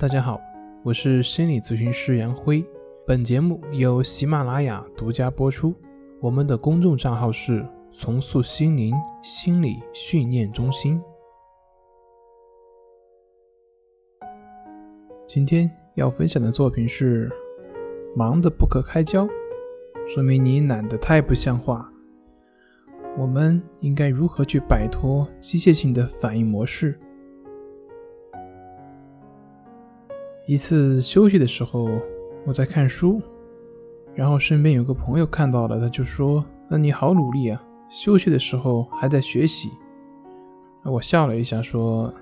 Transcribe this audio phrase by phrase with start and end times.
[0.00, 0.40] 大家好，
[0.82, 2.64] 我是心理咨询师杨辉。
[3.06, 5.74] 本节目由喜马拉雅独家播出。
[6.22, 10.98] 我们的公众账号是“重塑心灵心理训练中心”。
[15.28, 17.30] 今天要分享的作品是：
[18.16, 19.28] 忙得不可开交，
[20.14, 21.86] 说明你懒得太不像话。
[23.18, 26.98] 我们应该如何去摆脱机械性的反应模式？
[30.50, 31.88] 一次休息的时候，
[32.44, 33.22] 我在看书，
[34.16, 39.70] 然后身边有个朋友看到了，他就说：“那你好努力啊，休息的时候还在学习。”
[40.82, 42.12] 我笑了一下说：“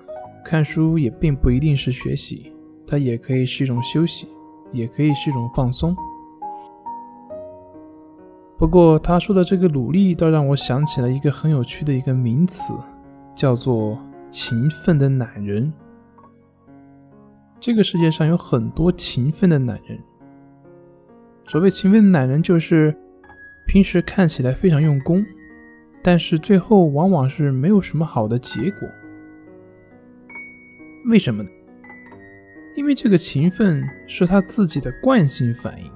[0.45, 2.53] 看书也并不一定是学习，
[2.85, 4.27] 它也可以是一种休息，
[4.71, 5.95] 也可以是一种放松。”
[8.59, 12.75] 不过他说的这个努力，倒让我想起了一个很有趣的一个名词，
[13.33, 13.97] 叫做
[14.29, 15.73] “勤奋的懒人”。
[17.59, 19.99] 这个世界上有很多勤奋的男人。
[21.47, 22.95] 所谓勤奋的男人，就是
[23.67, 25.25] 平时看起来非常用功，
[26.01, 28.87] 但是最后往往是没有什么好的结果。
[31.07, 31.49] 为什么呢？
[32.75, 35.91] 因为这个勤奋是他自己的惯性反应，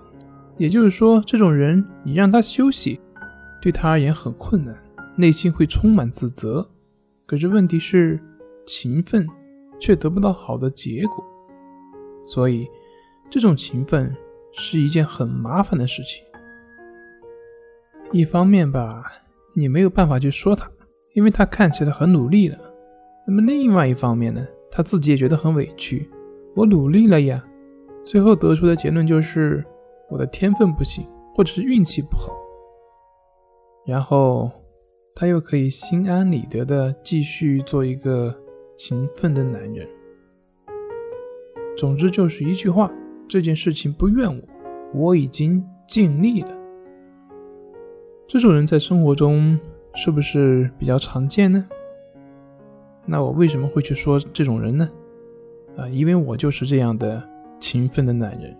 [0.57, 2.99] 也就是说，这种人你让他休息，
[3.61, 4.75] 对他而言很困难，
[5.15, 6.67] 内心会充满自责。
[7.25, 8.19] 可是问题是，
[8.65, 9.25] 勤奋
[9.79, 11.23] 却得不到好的结果。
[12.23, 12.67] 所以，
[13.29, 14.15] 这种勤奋
[14.53, 16.23] 是一件很麻烦的事情。
[18.11, 19.03] 一方面吧，
[19.55, 20.69] 你没有办法去说他，
[21.13, 22.57] 因为他看起来很努力了。
[23.27, 26.09] 那么另外一方面呢，他自己也觉得很委屈。
[26.55, 27.43] 我努力了呀，
[28.05, 29.65] 最后得出的结论就是
[30.09, 32.31] 我的天分不行，或者是运气不好。
[33.85, 34.51] 然后
[35.15, 38.33] 他又可以心安理得的继续做一个
[38.77, 39.87] 勤奋的男人。
[41.75, 42.91] 总之就是一句话，
[43.27, 44.41] 这件事情不怨我，
[44.93, 46.49] 我已经尽力了。
[48.27, 49.59] 这种人在生活中
[49.95, 51.65] 是不是比较常见呢？
[53.05, 54.89] 那我为什么会去说这种人呢？
[55.77, 57.21] 啊，因为我就是这样的
[57.59, 58.55] 勤奋的男人。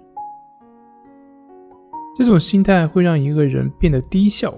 [2.15, 4.53] 这种心态会让一个人变得低效，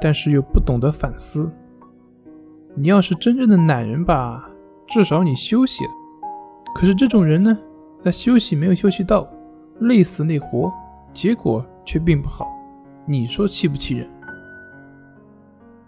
[0.00, 1.50] 但是又不懂得反思。
[2.74, 4.48] 你要是真正的男人吧，
[4.86, 5.90] 至少你休息了。
[6.74, 7.56] 可是这种人呢，
[8.02, 9.30] 在休息没有休息到，
[9.80, 10.72] 累死累活，
[11.12, 12.50] 结果却并不好，
[13.06, 14.08] 你说气不气人？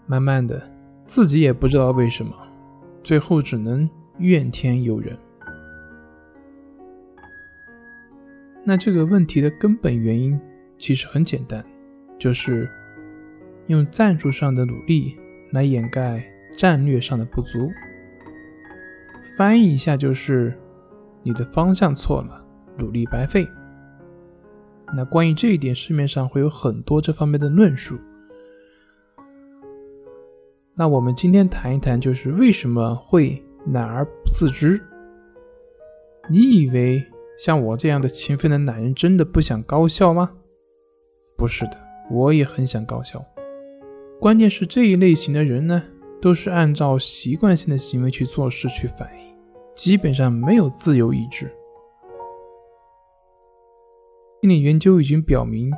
[0.05, 0.61] 慢慢的，
[1.05, 2.31] 自己也不知道为什么，
[3.03, 5.17] 最后只能怨天尤人。
[8.63, 10.39] 那这个问题的根本原因
[10.77, 11.61] 其实很简单，
[12.17, 12.69] 就是
[13.67, 15.17] 用战术上的努力
[15.51, 16.23] 来掩盖
[16.57, 17.69] 战略上的不足。
[19.35, 20.57] 翻译一下就是。
[21.25, 22.39] 你的方向错了，
[22.77, 23.47] 努力白费。
[24.95, 27.97] 那关于这一点，市面上会有很多这方面的论述。
[30.75, 33.43] 那我们今天谈一谈，就是为什么会
[33.73, 34.79] 懒而不自知？
[36.29, 37.03] 你以为
[37.39, 40.29] 像我这样的勤奋的男人真的不想高效吗？
[41.35, 41.77] 不是的，
[42.11, 43.25] 我也很想高效。
[44.19, 45.81] 关键是这一类型的人呢，
[46.21, 49.34] 都是按照习惯性的行为去做事去反应。
[49.75, 51.51] 基本上没有自由意志。
[54.41, 55.71] 心理研究已经表明，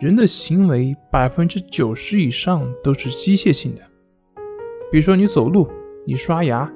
[0.00, 3.82] 人的行为百分之九十以上都是机械性的。
[4.90, 5.68] 比如说，你走路、
[6.04, 6.70] 你刷牙，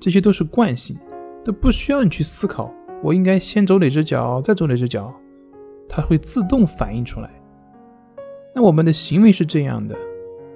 [0.00, 0.96] 这些都是惯性，
[1.44, 2.72] 都不需要你去思考，
[3.02, 5.12] 我应该先走哪只脚，再走哪只脚，
[5.88, 7.30] 它会自动反映出来。
[8.54, 9.94] 那我们的行为是这样的，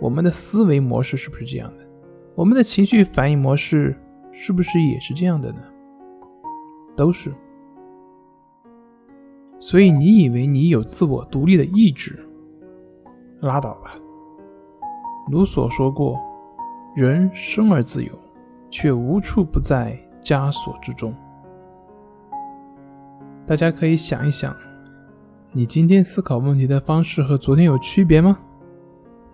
[0.00, 1.84] 我们的思维模式是不是这样的？
[2.34, 3.94] 我们的情绪反应模式？
[4.38, 5.58] 是不是也是这样的呢？
[6.94, 7.34] 都是。
[9.58, 12.22] 所以你以为你有自我独立的意志？
[13.40, 13.96] 拉倒吧。
[15.30, 16.20] 卢梭说过
[16.94, 18.12] ：“人生而自由，
[18.70, 21.14] 却无处不在枷锁之中。”
[23.46, 24.54] 大家可以想一想，
[25.52, 28.38] 你今天思考问题的方式和昨天有区别吗？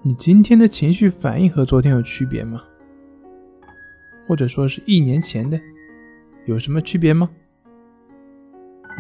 [0.01, 2.63] 你今天的情绪反应和昨天有区别吗？
[4.27, 5.61] 或者说是一年前的，
[6.47, 7.31] 有什么区别吗？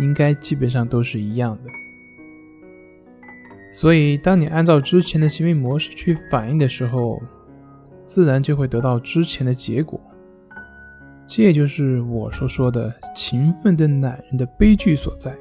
[0.00, 1.70] 应该基本上都是一样的。
[3.72, 7.22] 所以，当你按照之前的行为模式去反应的时候，
[8.04, 10.00] 自然就会得到之前的结果。
[11.26, 15.34] 这就是我所说的勤奋的男人的悲剧所在。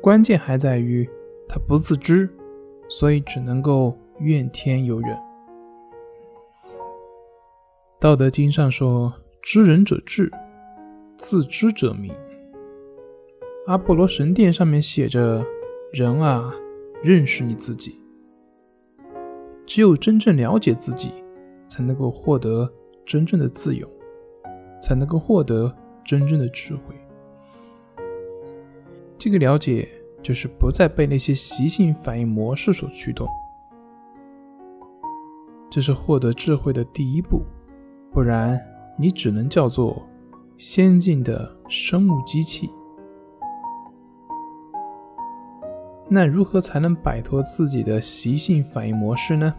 [0.00, 1.08] 关键还在于
[1.48, 2.28] 他不自知，
[2.88, 5.16] 所以只能够怨天尤人。
[8.00, 9.12] 道德经上说
[9.44, 10.32] ：“知人者智，
[11.18, 12.10] 自知者明。”
[13.68, 15.44] 阿波罗神殿上面写着
[15.92, 16.50] ：“人啊，
[17.02, 18.00] 认识你自己。
[19.66, 21.12] 只有真正了解自己，
[21.66, 22.66] 才能够获得
[23.04, 23.86] 真正的自由，
[24.80, 25.70] 才能够获得
[26.02, 26.94] 真正的智慧。
[29.18, 29.86] 这个了解，
[30.22, 33.28] 就是不再被那些习性反应模式所驱动。
[35.68, 37.42] 这是获得智慧的第一步，
[38.12, 38.60] 不然
[38.98, 40.06] 你只能叫做
[40.58, 42.70] 先进的生物机器。”
[46.12, 49.54] 那如何才能摆脱自己的习性反应模式呢？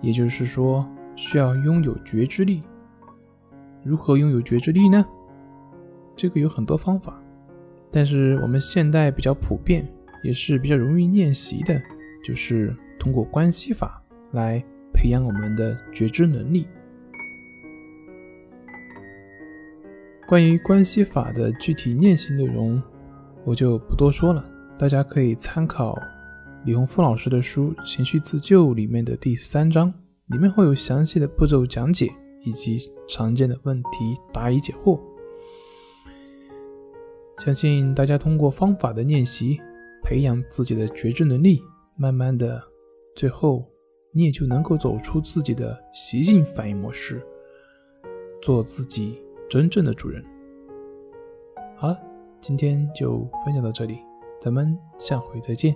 [0.00, 0.86] 也就是说，
[1.16, 2.62] 需要拥有觉知力。
[3.82, 5.04] 如何拥有觉知力呢？
[6.14, 7.20] 这个有很多方法，
[7.90, 9.84] 但是我们现代比较普遍，
[10.22, 11.82] 也是比较容易练习的，
[12.24, 14.00] 就是通过关系法
[14.30, 14.62] 来
[15.02, 16.64] 培养我们的觉知能力。
[20.28, 22.80] 关于关系法的具体练习内容，
[23.44, 24.48] 我就不多说了。
[24.78, 25.98] 大家可以参考
[26.64, 29.92] 李洪峰老师的书《情绪自救》里面的第三章，
[30.26, 32.08] 里面会有详细的步骤讲解
[32.44, 32.78] 以及
[33.08, 35.00] 常见的问题答疑解惑。
[37.38, 39.60] 相信大家通过方法的练习，
[40.04, 41.60] 培养自己的觉知能力，
[41.96, 42.62] 慢慢的，
[43.16, 43.68] 最后
[44.12, 47.20] 你也就能够走出自己的习性反应模式，
[48.40, 50.22] 做自己真正的主人。
[51.76, 51.98] 好了，
[52.40, 53.98] 今天就分享到这里。
[54.40, 55.74] 咱们下回再见。